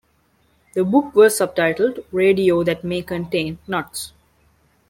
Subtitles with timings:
[0.73, 4.13] The book was subtitled "Radio That May Contain Nuts".